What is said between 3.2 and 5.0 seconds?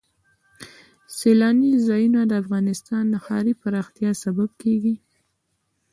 ښاري پراختیا سبب کېږي.